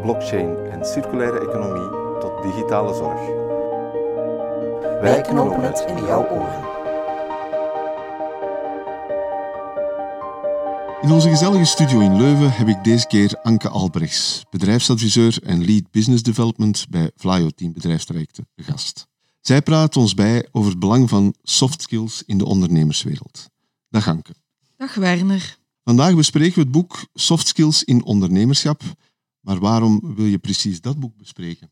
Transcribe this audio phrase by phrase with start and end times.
[0.00, 1.90] blockchain en circulaire economie
[2.20, 3.20] tot digitale zorg.
[5.00, 6.68] Wij knopen het in jouw oren.
[11.02, 15.90] In onze gezellige studio in Leuven heb ik deze keer Anke Albrechts, bedrijfsadviseur en lead
[15.90, 19.06] business development bij Flyo Team Bedrijfstrajecten, de gast.
[19.40, 23.48] Zij praat ons bij over het belang van soft skills in de ondernemerswereld.
[23.88, 24.34] Dag Anke.
[24.76, 25.58] Dag Werner.
[25.84, 28.82] Vandaag bespreken we het boek Soft Skills in Ondernemerschap.
[29.50, 31.70] Maar waarom wil je precies dat boek bespreken?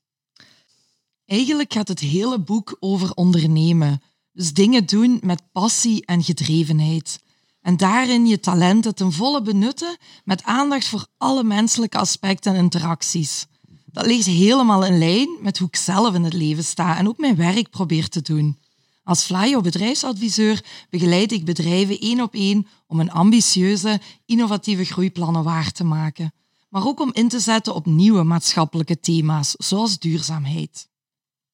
[1.24, 4.02] Eigenlijk gaat het hele boek over ondernemen.
[4.32, 7.20] Dus dingen doen met passie en gedrevenheid.
[7.60, 13.46] En daarin je talenten ten volle benutten met aandacht voor alle menselijke aspecten en interacties.
[13.86, 17.18] Dat ligt helemaal in lijn met hoe ik zelf in het leven sta en ook
[17.18, 18.58] mijn werk probeer te doen.
[19.02, 25.72] Als Flyo bedrijfsadviseur begeleid ik bedrijven één op één om een ambitieuze, innovatieve groeiplannen waar
[25.72, 26.32] te maken.
[26.68, 30.88] Maar ook om in te zetten op nieuwe maatschappelijke thema's, zoals duurzaamheid.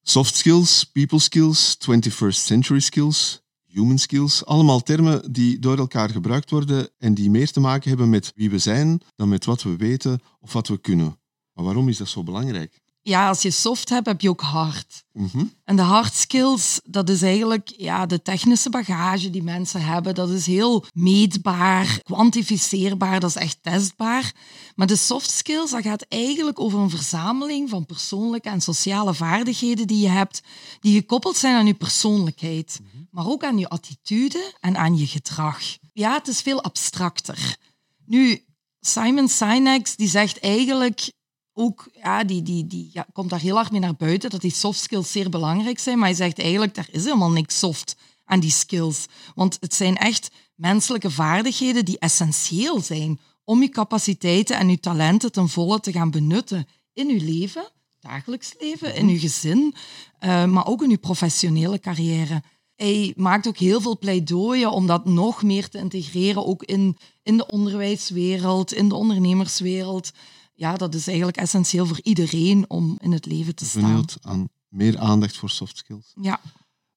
[0.01, 6.49] Soft skills, people skills, 21st century skills, human skills, allemaal termen die door elkaar gebruikt
[6.49, 9.75] worden en die meer te maken hebben met wie we zijn dan met wat we
[9.75, 11.19] weten of wat we kunnen.
[11.53, 12.81] Maar waarom is dat zo belangrijk?
[13.07, 15.03] Ja, als je soft hebt, heb je ook hard.
[15.11, 15.43] Mhm.
[15.63, 20.15] En de hard skills, dat is eigenlijk ja, de technische bagage die mensen hebben.
[20.15, 24.33] Dat is heel meetbaar, kwantificeerbaar, dat is echt testbaar.
[24.75, 29.87] Maar de soft skills, dat gaat eigenlijk over een verzameling van persoonlijke en sociale vaardigheden
[29.87, 30.41] die je hebt,
[30.79, 32.79] die gekoppeld zijn aan je persoonlijkheid,
[33.11, 35.61] maar ook aan je attitude en aan je gedrag.
[35.93, 37.57] Ja, het is veel abstracter.
[38.05, 38.45] Nu,
[38.79, 41.11] Simon Sinek die zegt eigenlijk
[41.57, 44.51] ook, ja, die, die, die ja, komt daar heel hard mee naar buiten, dat die
[44.51, 45.97] soft skills zeer belangrijk zijn.
[45.97, 47.95] Maar hij zegt eigenlijk, er is helemaal niks soft
[48.25, 49.05] aan die skills.
[49.35, 55.31] Want het zijn echt menselijke vaardigheden die essentieel zijn om je capaciteiten en je talenten
[55.31, 59.75] ten volle te gaan benutten in je leven, dagelijks leven, in je gezin,
[60.19, 62.43] uh, maar ook in je professionele carrière.
[62.75, 67.37] Hij maakt ook heel veel pleidooien om dat nog meer te integreren, ook in, in
[67.37, 70.11] de onderwijswereld, in de ondernemerswereld
[70.55, 73.81] ja, dat is eigenlijk essentieel voor iedereen om in het leven te staan.
[73.81, 76.13] Benieuwd aan meer aandacht voor soft skills.
[76.21, 76.41] Ja.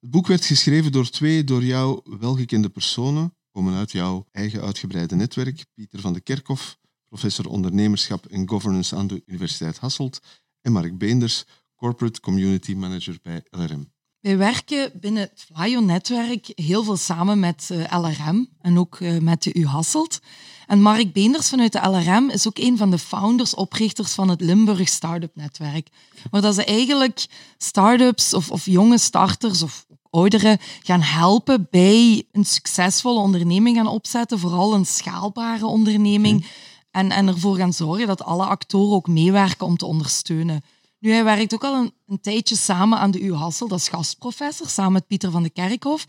[0.01, 5.15] Het boek werd geschreven door twee door jou welgekende personen, komen uit jouw eigen uitgebreide
[5.15, 5.65] netwerk.
[5.75, 10.21] Pieter van de Kerkhof, professor ondernemerschap en governance aan de Universiteit Hasselt,
[10.61, 11.45] en Mark Beenders,
[11.77, 13.93] corporate community manager bij LRM.
[14.21, 19.43] Wij werken binnen het Flyo-netwerk heel veel samen met uh, LRM en ook uh, met
[19.43, 20.21] de U Hasselt.
[20.67, 24.41] En Mark Beenders vanuit de LRM is ook een van de founders, oprichters van het
[24.41, 25.89] Limburg Startup Netwerk.
[26.31, 27.27] Waar dat ze eigenlijk
[27.59, 34.39] startups of, of jonge starters of ouderen gaan helpen bij een succesvolle onderneming gaan opzetten,
[34.39, 36.47] vooral een schaalbare onderneming.
[36.91, 40.62] En, en ervoor gaan zorgen dat alle actoren ook meewerken om te ondersteunen.
[41.00, 43.88] Nu, hij werkt ook al een, een, tijdje samen aan de U Hassel, dat is
[43.88, 46.06] gastprofessor, samen met Pieter van de Kerkhof.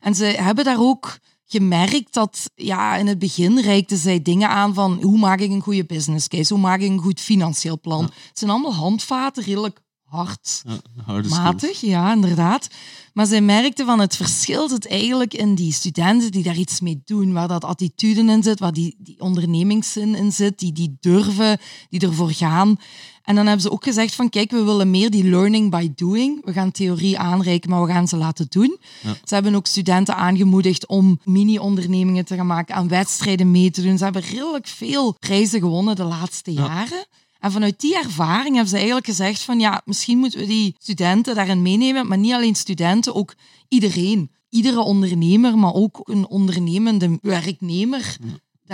[0.00, 4.74] En ze hebben daar ook gemerkt dat ja, in het begin reikten zij dingen aan
[4.74, 8.04] van hoe maak ik een goede business case, hoe maak ik een goed financieel plan.
[8.04, 9.80] Het zijn allemaal handvaten, redelijk
[10.12, 10.62] hard,
[11.06, 12.68] ja, matig, ja, inderdaad.
[13.12, 17.02] Maar zij merkten van het verschil zit eigenlijk in die studenten die daar iets mee
[17.04, 21.58] doen, waar dat attitude in zit, waar die, die ondernemingszin in zit, die, die durven,
[21.88, 22.76] die ervoor gaan.
[23.22, 26.44] En dan hebben ze ook gezegd van kijk, we willen meer die learning by doing.
[26.44, 28.76] We gaan theorie aanreiken, maar we gaan ze laten doen.
[29.02, 29.14] Ja.
[29.24, 33.98] Ze hebben ook studenten aangemoedigd om mini-ondernemingen te gaan maken, aan wedstrijden mee te doen.
[33.98, 36.66] Ze hebben redelijk veel prijzen gewonnen de laatste Ja.
[36.66, 37.06] jaren.
[37.40, 41.34] En vanuit die ervaring hebben ze eigenlijk gezegd van ja, misschien moeten we die studenten
[41.34, 43.34] daarin meenemen, maar niet alleen studenten, ook
[43.68, 44.30] iedereen.
[44.48, 48.16] Iedere ondernemer, maar ook een ondernemende werknemer.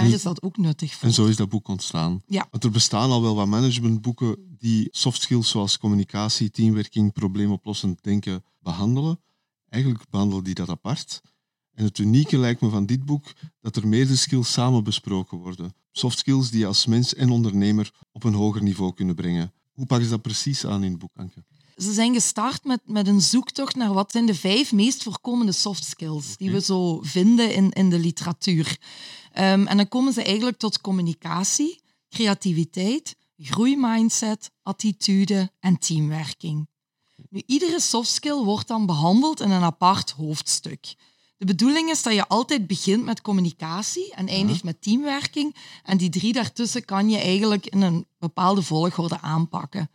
[0.03, 1.09] Daar is dat ook nuttig voor.
[1.09, 2.23] En zo is dat boek ontstaan.
[2.27, 2.47] Ja.
[2.51, 8.45] Want er bestaan al wel wat managementboeken die soft skills zoals communicatie, teamwerking, probleemoplossend denken
[8.61, 9.21] behandelen.
[9.69, 11.21] Eigenlijk behandelen die dat apart.
[11.75, 13.25] En het unieke lijkt me van dit boek
[13.61, 15.73] dat er meerdere skills samen besproken worden.
[15.93, 19.53] Soft skills die je als mens en ondernemer op een hoger niveau kunnen brengen.
[19.73, 21.45] Hoe pakken ze dat precies aan in het boek, Anke?
[21.77, 25.85] Ze zijn gestart met, met een zoektocht naar wat zijn de vijf meest voorkomende soft
[25.85, 28.79] skills die we zo vinden in, in de literatuur.
[29.33, 36.69] Ehm, en dan komen ze eigenlijk tot communicatie, creativiteit, groeimindset, attitude en teamwerking.
[37.31, 40.95] Nu, iedere soft skill wordt dan behandeld in een apart hoofdstuk.
[41.37, 45.57] De bedoeling is dat je altijd begint met communicatie en eindigt met teamwerking.
[45.83, 49.91] En die drie daartussen kan je eigenlijk in een bepaalde volgorde aanpakken.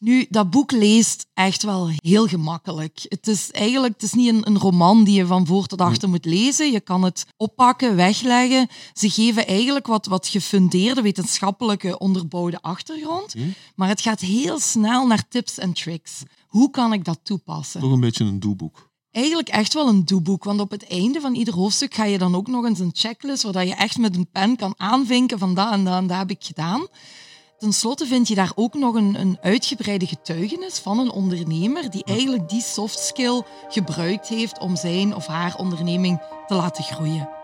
[0.00, 3.06] Nu, dat boek leest echt wel heel gemakkelijk.
[3.08, 6.08] Het is eigenlijk het is niet een, een roman die je van voor tot achter
[6.08, 6.72] moet lezen.
[6.72, 8.68] Je kan het oppakken, wegleggen.
[8.92, 13.34] Ze geven eigenlijk wat, wat gefundeerde wetenschappelijke onderbouwde achtergrond.
[13.74, 16.22] Maar het gaat heel snel naar tips en tricks.
[16.46, 17.80] Hoe kan ik dat toepassen?
[17.80, 18.90] Toch een beetje een doeboek.
[19.10, 22.34] Eigenlijk echt wel een doeboek, want op het einde van ieder hoofdstuk ga je dan
[22.34, 25.72] ook nog eens een checklist waar je echt met een pen kan aanvinken van dat
[25.72, 26.86] en dat en dat heb ik gedaan.
[27.60, 32.04] Ten slotte vind je daar ook nog een, een uitgebreide getuigenis van een ondernemer die
[32.04, 37.39] eigenlijk die soft skill gebruikt heeft om zijn of haar onderneming te laten groeien.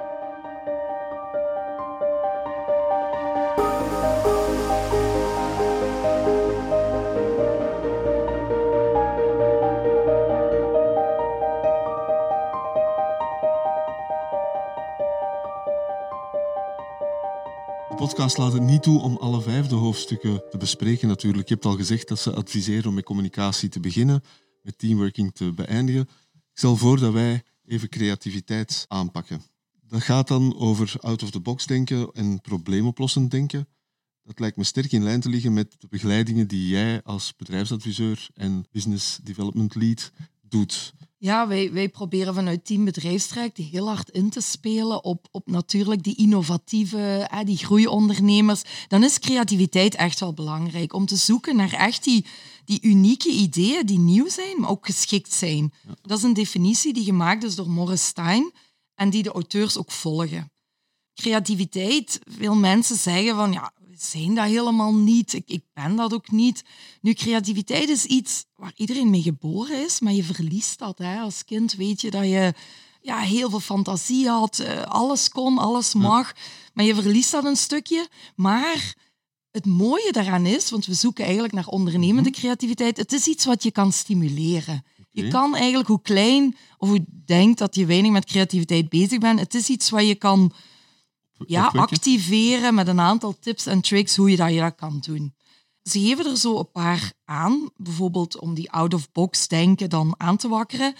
[18.07, 21.49] Podcast laat het niet toe om alle vijf de hoofdstukken te bespreken natuurlijk.
[21.49, 24.23] Je hebt al gezegd dat ze adviseren om met communicatie te beginnen,
[24.63, 26.01] met teamworking te beëindigen.
[26.33, 29.43] Ik stel voor dat wij even creativiteit aanpakken.
[29.89, 33.69] Dat gaat dan over out-of-the-box denken en probleemoplossend denken.
[34.23, 38.29] Dat lijkt me sterk in lijn te liggen met de begeleidingen die jij als bedrijfsadviseur
[38.35, 40.13] en business development lead
[40.43, 40.95] doet.
[41.19, 46.03] Ja, wij, wij proberen vanuit Team Bedrijfstraject heel hard in te spelen op, op natuurlijk
[46.03, 48.63] die innovatieve, hè, die groeiondernemers.
[48.89, 52.27] Dan is creativiteit echt wel belangrijk om te zoeken naar echt die,
[52.65, 55.73] die unieke ideeën die nieuw zijn, maar ook geschikt zijn.
[56.03, 58.53] Dat is een definitie die gemaakt is door Morris Stein
[58.95, 60.51] en die de auteurs ook volgen.
[61.15, 65.33] Creativiteit, veel mensen zeggen van ja, zijn dat helemaal niet.
[65.33, 66.65] Ik, ik ben dat ook niet.
[67.01, 70.99] Nu, creativiteit is iets waar iedereen mee geboren is, maar je verliest dat.
[70.99, 71.19] Hè.
[71.21, 72.55] Als kind weet je dat je
[73.01, 76.33] ja, heel veel fantasie had, eh, alles kon, alles mag,
[76.75, 78.09] maar je verliest dat een stukje.
[78.37, 78.95] Maar
[79.51, 83.63] het mooie daaraan is, want we zoeken eigenlijk naar ondernemende creativiteit, het is iets wat
[83.63, 84.85] je kan stimuleren.
[85.11, 89.41] Je kan eigenlijk, hoe klein of hoe denkt dat je weinig met creativiteit bezig bent,
[89.41, 90.53] het is iets wat je kan
[91.47, 95.35] ja, activeren met een aantal tips en tricks hoe je dat, je dat kan doen.
[95.83, 100.49] Ze geven er zo een paar aan, bijvoorbeeld om die out-of-box denken dan aan te
[100.49, 100.95] wakkeren.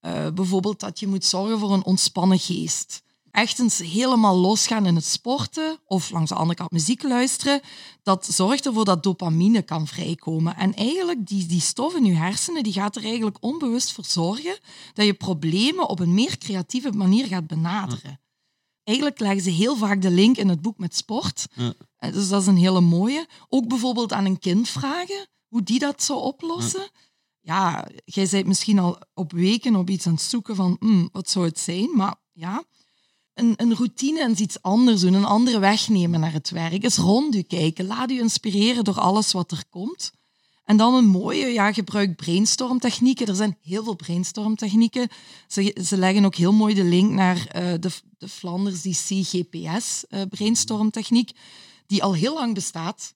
[0.00, 3.02] Eh, bijvoorbeeld dat je moet zorgen voor een ontspannen geest.
[3.30, 7.60] Echt eens helemaal losgaan in het sporten of langs de andere kant muziek luisteren.
[8.02, 10.56] Dat zorgt ervoor dat dopamine kan vrijkomen.
[10.56, 14.58] En eigenlijk die, die stof in je hersenen die gaat er eigenlijk onbewust voor zorgen
[14.92, 18.20] dat je problemen op een meer creatieve manier gaat benaderen
[18.86, 21.46] eigenlijk leggen ze heel vaak de link in het boek met sport.
[21.54, 21.72] Ja.
[21.96, 23.28] Eh, Dus dat is een hele mooie.
[23.48, 26.90] Ook bijvoorbeeld aan een kind vragen hoe die dat zou oplossen.
[27.40, 31.30] Ja, jij bent misschien al op weken op iets aan het zoeken van hmm, wat
[31.30, 32.64] zou het zijn, maar ja.
[33.34, 36.82] Een, een routine en iets anders doen, een andere weg nemen naar het werk.
[36.82, 37.86] Eens rond u kijken.
[37.86, 40.12] Laat u inspireren door alles wat er komt.
[40.66, 43.26] En dan een mooie, ja, gebruik brainstormtechnieken.
[43.26, 45.08] Er zijn heel veel brainstormtechnieken.
[45.46, 50.06] Ze, ze leggen ook heel mooi de link naar eh, de, de Flanders DC GPS
[50.06, 51.30] eh, brainstormtechniek,
[51.86, 53.14] die al heel lang bestaat.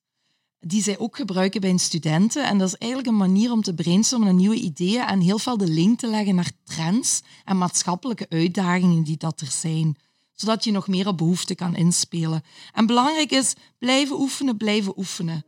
[0.61, 2.47] Die zij ook gebruiken bij hun studenten.
[2.47, 5.57] En dat is eigenlijk een manier om te brainstormen naar nieuwe ideeën en heel veel
[5.57, 9.97] de link te leggen naar trends en maatschappelijke uitdagingen die dat er zijn.
[10.33, 12.43] Zodat je nog meer op behoeften kan inspelen.
[12.73, 15.45] En belangrijk is, blijven oefenen, blijven oefenen.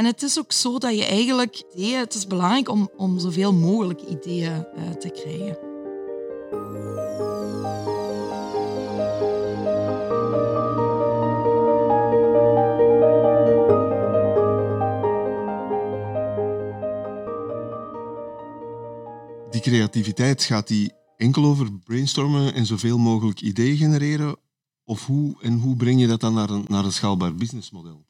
[0.00, 3.52] En het is ook zo dat je eigenlijk ideeën, het is belangrijk om, om zoveel
[3.52, 5.58] mogelijk ideeën eh, te krijgen.
[19.50, 24.36] Die creativiteit, gaat die enkel over brainstormen en zoveel mogelijk ideeën genereren?
[24.84, 28.08] Of hoe en hoe breng je dat dan naar een, naar een schaalbaar businessmodel?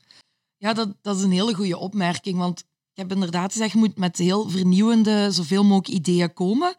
[0.60, 2.38] Ja, dat, dat is een hele goede opmerking.
[2.38, 2.60] Want
[2.92, 6.74] ik heb inderdaad gezegd, je moet met heel vernieuwende, zoveel mogelijk ideeën komen.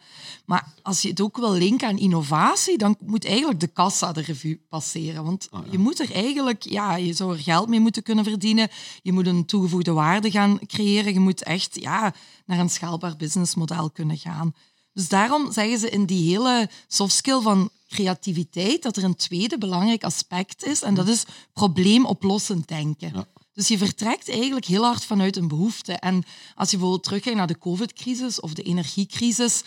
[0.45, 4.21] Maar als je het ook wil linken aan innovatie, dan moet eigenlijk de kassa de
[4.21, 5.23] revue passeren.
[5.23, 5.71] Want Ah, ja.
[5.71, 8.69] je moet er eigenlijk, ja, je zou er geld mee moeten kunnen verdienen.
[9.01, 11.13] Je moet een toegevoegde waarde gaan creëren.
[11.13, 12.13] Je moet echt ja,
[12.45, 14.53] naar een schaalbaar businessmodel kunnen gaan.
[14.93, 19.57] Dus daarom zeggen ze in die hele soft skill van creativiteit dat er een tweede
[19.57, 20.81] belangrijk aspect is.
[20.81, 23.11] En dat is probleemoplossend denken.
[23.13, 23.27] Ja.
[23.53, 25.93] Dus je vertrekt eigenlijk heel hard vanuit een behoefte.
[25.93, 26.23] En
[26.55, 29.63] als je bijvoorbeeld terugkijkt naar de COVID-crisis of de energiecrisis,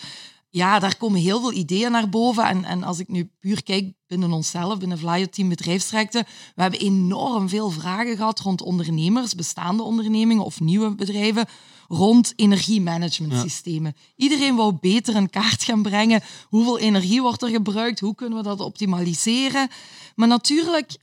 [0.49, 2.45] ja, daar komen heel veel ideeën naar boven.
[2.45, 6.25] En, en als ik nu puur kijk binnen onszelf, binnen Vlaio Team Bedrijfstrekte,
[6.55, 11.45] we hebben enorm veel vragen gehad rond ondernemers, bestaande ondernemingen of nieuwe bedrijven,
[11.87, 13.95] rond energiemanagementsystemen.
[14.15, 16.21] Iedereen wou beter een kaart gaan brengen.
[16.49, 17.99] Hoeveel energie wordt er gebruikt?
[17.99, 19.69] Hoe kunnen we dat optimaliseren?
[20.15, 20.97] Maar natuurlijk,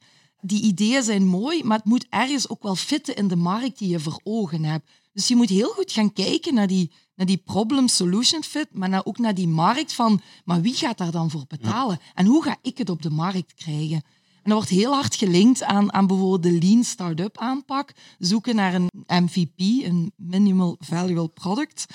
[0.45, 3.89] die ideeën zijn mooi, maar het moet ergens ook wel fitten in de markt die
[3.89, 4.91] je voor ogen hebt.
[5.13, 9.19] Dus je moet heel goed gaan kijken naar die, naar die problem-solution fit, maar ook
[9.19, 12.01] naar die markt van, maar wie gaat daar dan voor betalen?
[12.15, 14.03] En hoe ga ik het op de markt krijgen?
[14.43, 18.75] En dat wordt heel hard gelinkt aan, aan bijvoorbeeld de lean startup aanpak, zoeken naar
[18.75, 21.87] een MVP, een minimal valuable product.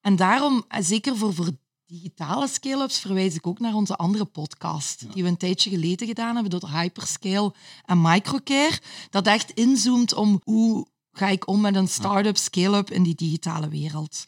[0.00, 1.50] En daarom, eh, zeker voor, voor
[1.86, 6.34] digitale scale-ups, verwijs ik ook naar onze andere podcast, die we een tijdje geleden gedaan
[6.34, 11.88] hebben door Hyperscale en Microcare, dat echt inzoomt om hoe ga ik om met een
[11.88, 14.24] start-up, scale-up in die digitale wereld.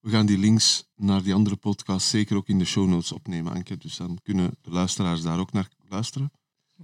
[0.00, 3.52] We gaan die links naar die andere podcast zeker ook in de show notes opnemen,
[3.52, 3.76] Anke.
[3.76, 6.30] Dus dan kunnen de luisteraars daar ook naar luisteren.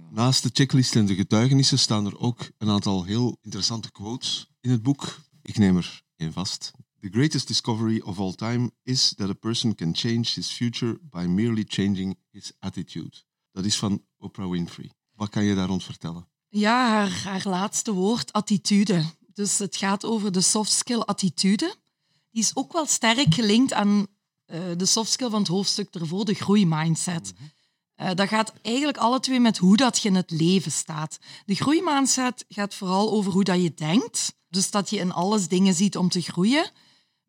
[0.09, 4.71] Naast de checklist en de getuigenissen staan er ook een aantal heel interessante quotes in
[4.71, 5.19] het boek.
[5.41, 6.71] Ik neem er één vast.
[7.01, 11.25] The greatest discovery of all time is that a person can change his future by
[11.25, 13.23] merely changing his attitude.
[13.51, 14.91] Dat is van Oprah Winfrey.
[15.15, 16.27] Wat kan je daar rond vertellen?
[16.49, 19.03] Ja, haar, haar laatste woord, attitude.
[19.33, 21.75] Dus het gaat over de soft skill attitude.
[22.31, 24.07] Die is ook wel sterk gelinkt aan
[24.45, 27.33] uh, de soft skill van het hoofdstuk ervoor, de groeimindset.
[27.39, 27.51] Mm
[28.01, 31.17] uh, dat gaat eigenlijk alle twee met hoe dat je in het leven staat.
[31.45, 34.33] De groeimindset gaat vooral over hoe dat je denkt.
[34.49, 36.71] Dus dat je in alles dingen ziet om te groeien.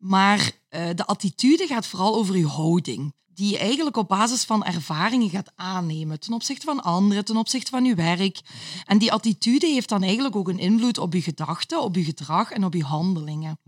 [0.03, 4.63] Maar uh, de attitude gaat vooral over je houding die je eigenlijk op basis van
[4.63, 8.41] ervaringen gaat aannemen ten opzichte van anderen, ten opzichte van je werk.
[8.85, 12.51] En die attitude heeft dan eigenlijk ook een invloed op je gedachten, op je gedrag
[12.51, 13.59] en op je handelingen.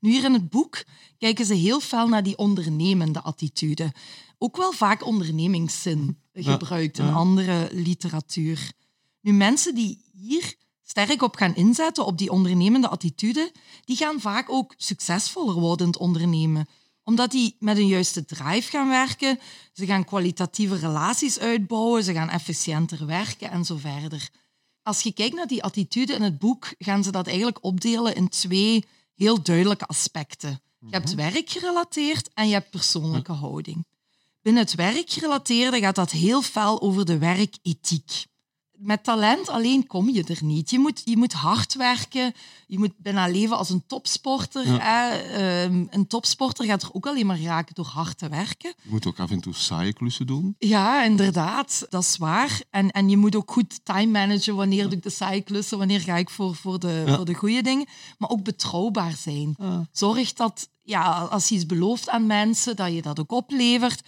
[0.00, 0.84] Nu hier in het boek
[1.18, 3.92] kijken ze heel fel naar die ondernemende attitude.
[4.38, 8.72] Ook wel vaak ondernemingszin gebruikt in andere literatuur.
[9.20, 10.54] Nu, mensen die hier
[10.88, 13.52] sterk op gaan inzetten, op die ondernemende attitude,
[13.84, 16.66] die gaan vaak ook succesvoller worden in het ondernemen
[17.06, 19.38] omdat die met een juiste drive gaan werken.
[19.72, 24.28] Ze gaan kwalitatieve relaties uitbouwen, ze gaan efficiënter werken en zo verder.
[24.82, 28.28] Als je kijkt naar die attitude in het boek, gaan ze dat eigenlijk opdelen in
[28.28, 30.60] twee heel duidelijke aspecten.
[30.78, 31.32] Je hebt mhm.
[31.32, 33.86] werkgerelateerd en je hebt persoonlijke houding.
[34.42, 38.26] Binnen het werkgerelateerde gaat dat heel fel over de werkethiek
[38.78, 40.70] met talent alleen kom je er niet.
[40.70, 42.34] Je moet, je moet hard werken.
[42.66, 44.78] Je moet bijna leven als een topsporter.
[44.78, 48.74] Ehm, een topsporter gaat er ook alleen maar raken door hard te werken.
[48.82, 50.54] Je moet ook af en toe saaie klussen doen.
[50.58, 51.86] Ja, inderdaad.
[51.88, 52.60] Dat is waar.
[52.70, 54.56] En, en je moet ook goed time managen.
[54.56, 55.78] Wanneer doe ik de saaie klussen?
[55.78, 57.86] Wanneer ga ik voor, voor, de, voor de goede dingen?
[58.18, 59.56] Maar ook betrouwbaar zijn.
[59.92, 64.02] Zorg dat ja, als je iets belooft aan mensen, dat je dat ook oplevert.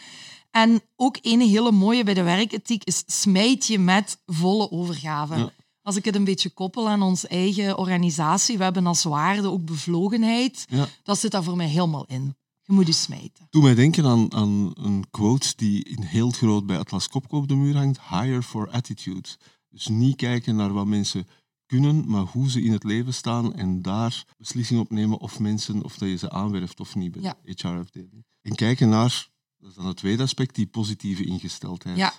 [0.51, 5.53] En ook een hele mooie bij de werkethiek is smijt je met volle overgave.
[5.83, 9.65] Als ik het een beetje koppel aan onze eigen organisatie, we hebben als waarde ook
[9.65, 10.67] bevlogenheid,
[11.03, 12.37] dat zit daar voor mij helemaal in.
[12.63, 13.47] Je moet je smijten.
[13.51, 17.49] Doe mij denken aan, aan een quote die in heel groot bij Atlas Copco op
[17.49, 18.01] de muur hangt.
[18.09, 19.29] Hire for attitude.
[19.69, 21.27] Dus niet kijken naar wat mensen
[21.67, 25.85] kunnen, maar hoe ze in het leven staan en daar beslissingen op nemen of mensen,
[25.85, 28.25] of dat je ze aanwerft of niet bij de HR-afdeling.
[28.43, 29.29] En kijken naar
[29.61, 31.97] dat is dan het tweede aspect, die positieve ingesteldheid.
[31.97, 32.13] Ja,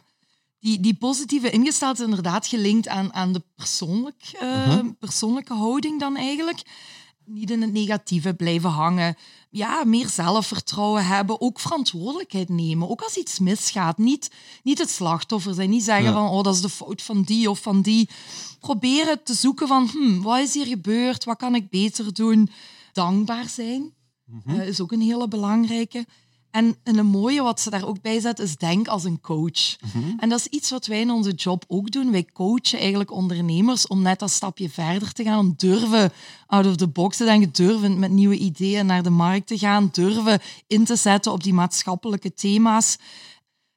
[0.60, 6.18] die, die positieve ingesteldheid is inderdaad gelinkt aan, aan de persoonlijk, uh, persoonlijke houding dan
[6.18, 6.62] eigenlijk.
[7.26, 9.18] Niet in het negatieve blijven hangen.
[9.50, 11.42] Ja, meer zelfvertrouwen hebben.
[11.42, 12.90] Ook verantwoordelijkheid nemen.
[12.90, 13.98] Ook als iets misgaat.
[13.98, 14.32] Niet,
[14.64, 15.70] niet het slachtoffer zijn.
[15.70, 18.10] Niet zeggen van, oh, dat is de fout van die of van die.
[18.60, 21.24] Proberen te zoeken van, hm, wat is hier gebeurd?
[21.24, 22.50] Wat kan ik beter doen?
[22.94, 23.94] Dankbaar zijn
[24.26, 26.06] mm is ook een hele belangrijke.
[26.52, 29.78] En, een mooie wat ze daar ook bij zet is denk als een coach.
[29.82, 30.18] Mhm.
[30.18, 32.12] En dat is iets wat wij in onze job ook doen.
[32.12, 36.12] Wij coachen eigenlijk ondernemers om net dat stapje verder te gaan, om durven
[36.48, 39.90] out of the box te denken, durven met nieuwe ideeën naar de markt te gaan,
[39.92, 42.98] durven in te zetten op die maatschappelijke thema's.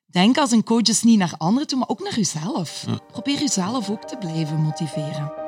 [0.06, 2.84] Denk als een coach dus niet naar anderen toe, maar ook naar jezelf.
[3.12, 5.41] Probeer jezelf ook te blijven motiveren.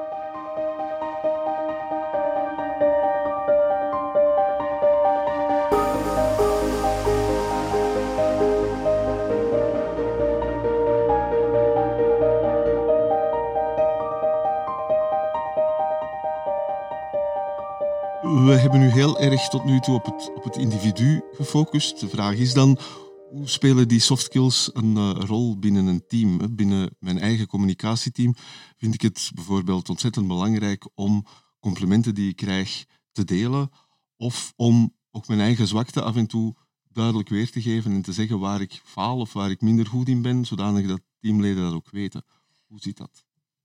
[18.44, 22.00] We hebben nu heel erg tot nu toe op het, op het individu gefocust.
[22.00, 22.78] De vraag is dan,
[23.30, 26.54] hoe spelen die soft skills een uh, rol binnen een team?
[26.54, 28.34] Binnen mijn eigen communicatieteam
[28.76, 31.26] vind ik het bijvoorbeeld ontzettend belangrijk om
[31.60, 33.70] complimenten die ik krijg te delen
[34.16, 36.54] of om ook mijn eigen zwakte af en toe
[36.88, 40.08] duidelijk weer te geven en te zeggen waar ik faal of waar ik minder goed
[40.08, 42.24] in ben, zodanig dat teamleden dat ook weten.
[42.66, 43.24] Hoe zit dat?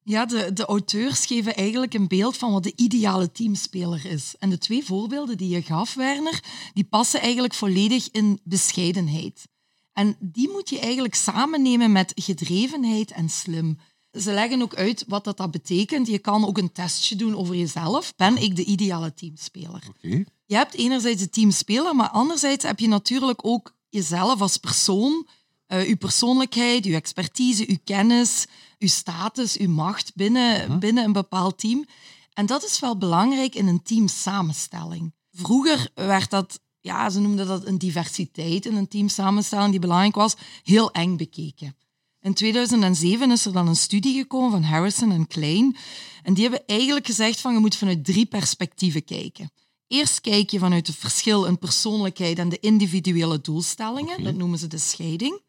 [0.10, 4.36] Ja, de, de auteurs geven eigenlijk een beeld van wat de ideale teamspeler is.
[4.40, 9.48] En de twee voorbeelden die je gaf, Werner, die passen eigenlijk volledig in bescheidenheid.
[9.94, 13.78] En die moet je eigenlijk samennemen met gedrevenheid en slim.
[14.12, 16.08] Ze leggen ook uit wat dat, dat betekent.
[16.08, 18.16] Je kan ook een testje doen over jezelf.
[18.16, 19.84] Ben ik de ideale teamspeler?
[19.90, 20.24] Oké.
[20.46, 25.28] Je hebt enerzijds de teamspeler, maar anderzijds heb je natuurlijk ook jezelf als persoon,
[25.70, 28.46] uh, je persoonlijkheid, je expertise, je kennis,
[28.78, 31.86] je status, je macht binnen, binnen een bepaald team.
[32.34, 35.14] En dat is wel belangrijk in een teamsamenstelling.
[35.32, 40.36] Vroeger werd dat, ja, ze noemden dat een diversiteit in een teamsamenstelling die belangrijk was,
[40.64, 41.76] heel eng bekeken.
[42.22, 45.78] In 2007 is er dan een studie gekomen van Harrison en Klein.
[46.24, 49.52] En die hebben eigenlijk gezegd van je moet vanuit drie perspectieven kijken.
[49.88, 54.24] Eerst kijk je vanuit het verschil in persoonlijkheid en de individuele doelstellingen.
[54.24, 55.42] Dat noemen ze de scheiding.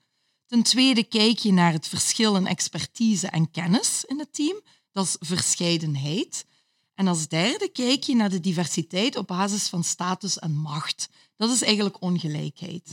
[0.51, 4.61] Ten tweede kijk je naar het verschil in expertise en kennis in het team.
[4.93, 6.47] Dat is verscheidenheid.
[6.95, 11.09] En als derde kijk je naar de diversiteit op basis van status en macht.
[11.37, 12.93] Dat is eigenlijk ongelijkheid.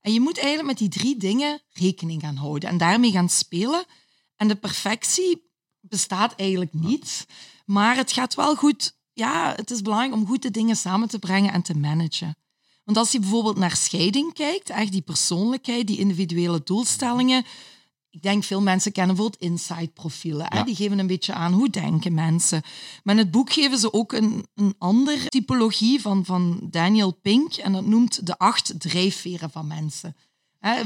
[0.00, 3.84] En je moet eigenlijk met die drie dingen rekening gaan houden en daarmee gaan spelen.
[4.36, 7.26] En de perfectie bestaat eigenlijk niet,
[7.64, 8.96] maar het gaat wel goed.
[9.12, 12.36] Ja, het is belangrijk om goed de dingen samen te brengen en te managen.
[12.84, 17.44] Want als je bijvoorbeeld naar scheiding kijkt, echt die persoonlijkheid, die individuele doelstellingen,
[18.10, 20.46] ik denk veel mensen kennen bijvoorbeeld insight-profielen.
[20.50, 20.62] Ja.
[20.62, 22.62] Die geven een beetje aan hoe denken mensen.
[23.02, 27.54] Maar in het boek geven ze ook een, een andere typologie van, van Daniel Pink.
[27.54, 30.16] En dat noemt de acht drijfveren van mensen.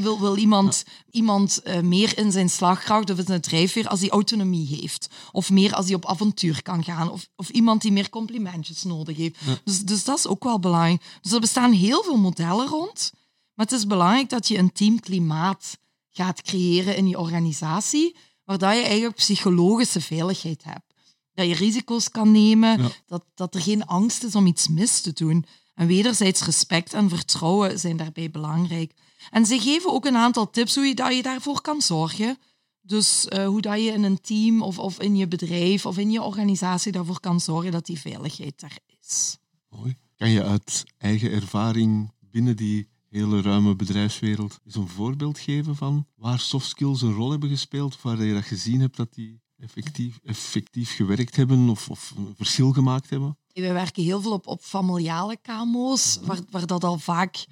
[0.01, 4.09] Wil, wil iemand, iemand uh, meer in zijn slagkracht of in zijn drijfveer als hij
[4.09, 5.09] autonomie heeft?
[5.33, 7.11] Of meer als hij op avontuur kan gaan?
[7.11, 9.37] Of, of iemand die meer complimentjes nodig heeft?
[9.65, 11.03] Dus, dus dat is ook wel belangrijk.
[11.21, 13.13] Dus er bestaan heel veel modellen rond.
[13.55, 15.79] Maar het is belangrijk dat je een teamklimaat
[16.11, 20.95] gaat creëren in je organisatie, waar dat je eigenlijk psychologische veiligheid hebt.
[21.35, 25.13] Dat je risico's kan nemen, dat, dat er geen angst is om iets mis te
[25.13, 25.45] doen.
[25.75, 28.93] En wederzijds respect en vertrouwen zijn daarbij belangrijk.
[29.31, 32.39] En ze geven ook een aantal tips hoe je, dat je daarvoor kan zorgen.
[32.81, 36.11] Dus uh, hoe dat je in een team of, of in je bedrijf of in
[36.11, 39.39] je organisatie daarvoor kan zorgen dat die veiligheid er is.
[39.69, 39.97] Mooi.
[40.17, 46.07] Kan je uit eigen ervaring binnen die hele ruime bedrijfswereld eens een voorbeeld geven van
[46.15, 49.41] waar soft skills een rol hebben gespeeld, of waar je dat gezien hebt dat die
[49.57, 53.39] effectief, effectief gewerkt hebben of, of een verschil gemaakt hebben?
[53.53, 57.47] We werken heel veel op, op familiale KMO's, waar, waar dat al vaak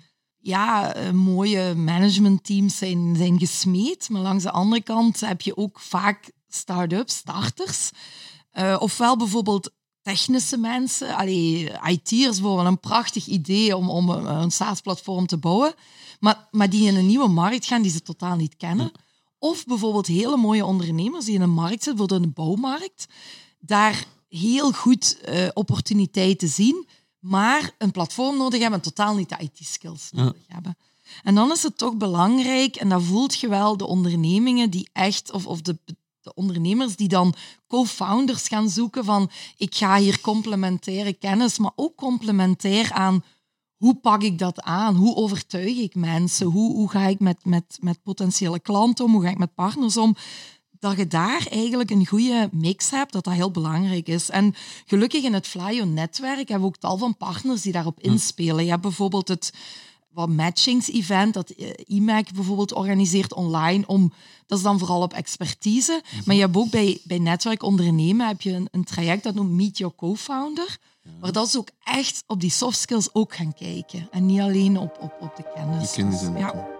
[0.46, 4.08] ja, eh, mooie managementteams zijn, zijn gesmeed.
[4.08, 7.90] Maar langs de andere kant heb je ook vaak start-ups, starters.
[8.52, 9.70] Uh, ofwel bijvoorbeeld
[10.02, 15.74] technische mensen, allee, IT'ers bijvoorbeeld, een prachtig idee om, om een, een SaaS-platform te bouwen,
[16.20, 18.92] maar, maar die in een nieuwe markt gaan die ze totaal niet kennen.
[19.38, 23.06] Of bijvoorbeeld hele mooie ondernemers die in een markt zitten, bijvoorbeeld in de bouwmarkt,
[23.58, 26.86] daar heel goed uh, opportuniteiten zien,
[27.26, 30.76] maar een platform nodig hebben en totaal niet de IT-skills nodig hebben.
[31.22, 35.32] En dan is het toch belangrijk, en dat voelt je wel, de ondernemingen die echt,
[35.32, 35.78] of, of de
[36.26, 37.34] de ondernemers die dan
[37.68, 43.24] co-founders gaan zoeken van ik ga hier complementaire kennis, maar ook complementair aan
[43.76, 44.94] hoe pak ik dat aan?
[44.94, 46.46] Hoe overtuig ik mensen?
[46.46, 49.12] Hoe, hoe ga ik met, met, met potentiële klanten om?
[49.12, 50.16] Hoe ga ik met partners om?
[50.86, 54.30] Dat je daar eigenlijk een goede mix hebt, dat dat heel belangrijk is.
[54.30, 54.54] En
[54.86, 58.64] gelukkig in het Flyo-netwerk hebben we ook tal van partners die daarop inspelen.
[58.64, 59.52] Je hebt bijvoorbeeld het
[60.12, 61.50] wat matchings-event dat
[61.86, 63.86] IMAC eh, bijvoorbeeld organiseert online.
[63.86, 64.12] Om,
[64.46, 66.02] dat is dan vooral op expertise.
[66.24, 69.52] Maar je hebt ook bij, bij netwerk ondernemen heb je een, een traject dat noemt
[69.52, 70.78] Meet Your Co-founder.
[71.20, 74.08] Waar dat ze ook echt op die soft skills ook gaan kijken.
[74.10, 75.92] En niet alleen op, op, op de kennis.
[75.92, 76.75] Kennis dus, ja.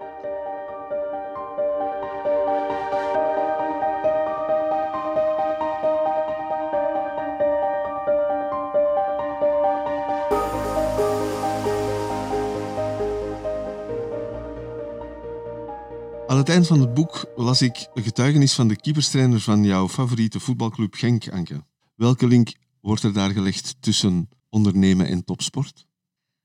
[16.47, 20.39] Het eind van het boek las ik een getuigenis van de keeperstrainer van jouw favoriete
[20.39, 21.63] voetbalclub Genk, Anke.
[21.95, 25.85] Welke link wordt er daar gelegd tussen ondernemen en topsport?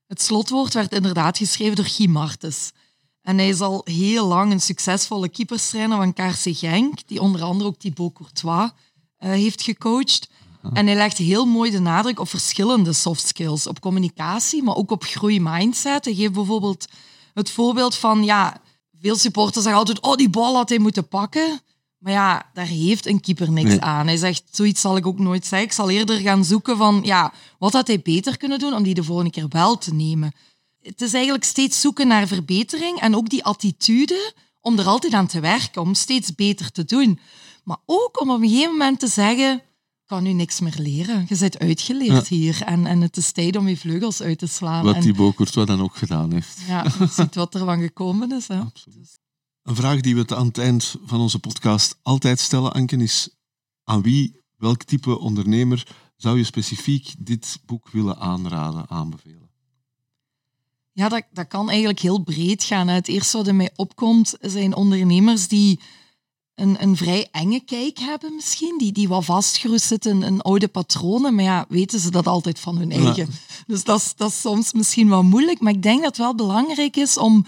[0.07, 2.71] Het slotwoord werd inderdaad geschreven door Guy Martens.
[3.21, 7.69] En hij is al heel lang een succesvolle keeperstrainer van KRC Genk, die onder andere
[7.69, 10.29] ook Thibaut Courtois uh, heeft gecoacht.
[10.73, 14.91] En hij legt heel mooi de nadruk op verschillende soft skills, op communicatie, maar ook
[14.91, 16.05] op groeimindset.
[16.05, 16.85] Hij geeft bijvoorbeeld
[17.33, 18.61] het voorbeeld van, ja,
[19.03, 21.61] veel supporters zeggen altijd, oh, die bal had hij moeten pakken.
[21.97, 24.07] Maar ja, daar heeft een keeper niks aan.
[24.07, 25.67] Hij zegt, zoiets zal ik ook nooit zeggen.
[25.67, 28.93] Ik zal eerder gaan zoeken van, ja, wat had hij beter kunnen doen om die
[28.93, 30.31] de volgende keer wel te nemen.
[30.81, 35.27] het is eigenlijk steeds zoeken naar verbetering en ook die attitude om er altijd aan
[35.27, 37.19] te werken, om steeds beter te doen.
[37.63, 39.61] Maar ook om op een gegeven moment te zeggen,
[40.13, 41.25] kan nu niks meer leren.
[41.29, 44.83] Je bent uitgeleerd hier en, en het is tijd om je vleugels uit te slaan.
[44.83, 46.59] Wat en, Thibaut Courtois dan ook gedaan heeft.
[46.67, 48.47] ja, je ziet wat er van gekomen is.
[48.47, 48.59] Hè.
[48.59, 49.19] Absoluut.
[49.63, 53.29] Een vraag die we aan het eind van onze podcast altijd stellen, Anken, is
[53.83, 59.49] aan wie, welk type ondernemer zou je specifiek dit boek willen aanraden, aanbevelen?
[60.91, 62.87] Ja, dat, dat kan eigenlijk heel breed gaan.
[62.87, 62.93] hè.
[62.93, 65.79] Het eerste wat in mij opkomt zijn ondernemers die
[66.55, 70.67] een, een vrij enge kijk hebben misschien, die, die wat vastgeroest zitten in, in oude
[70.67, 73.03] patronen, maar ja, weten ze dat altijd van hun Ja.
[73.05, 73.27] eigen.
[73.67, 76.35] Dus dat is, dat is soms misschien wat moeilijk, maar ik denk dat het wel
[76.35, 77.45] belangrijk is om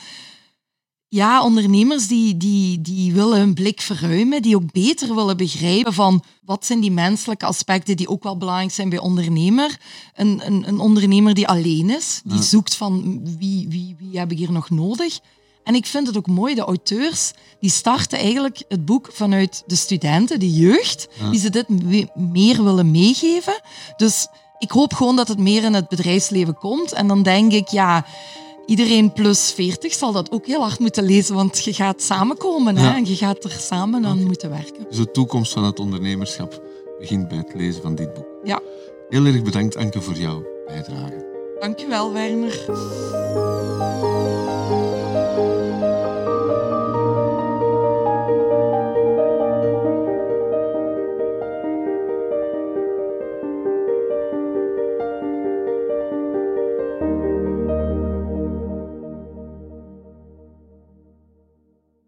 [1.08, 6.24] ja, ondernemers die, die, die willen hun blik verruimen, die ook beter willen begrijpen van
[6.42, 9.80] wat zijn die menselijke aspecten die ook wel belangrijk zijn bij ondernemer.
[10.16, 12.42] Een, een, een ondernemer die alleen is, die Ja.
[12.42, 15.20] zoekt van wie, wie, wie heb ik hier nog nodig.
[15.66, 19.76] En ik vind het ook mooi, de auteurs die starten eigenlijk het boek vanuit de
[19.76, 21.30] studenten, de jeugd, Ja.
[21.30, 23.62] die ze dit me- meer willen meegeven.
[23.98, 24.28] Dus
[24.60, 26.92] ik hoop gewoon dat het meer in het bedrijfsleven komt.
[26.94, 28.06] En dan denk ik, ja,
[28.66, 32.94] iedereen plus 40 zal dat ook heel hard moeten lezen, want je gaat samenkomen hè,
[32.96, 34.86] en je gaat er samen aan moeten werken.
[34.90, 36.62] Dus de toekomst van het ondernemerschap
[37.00, 38.28] begint bij het lezen van dit boek.
[38.44, 38.60] Ja.
[39.10, 41.34] Heel erg bedankt, Anke, voor jouw bijdrage.
[41.60, 42.66] Dankjewel, Werner.